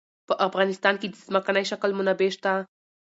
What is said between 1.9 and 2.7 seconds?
منابع شته.